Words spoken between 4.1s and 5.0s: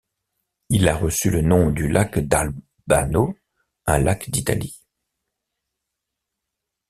d'Italie.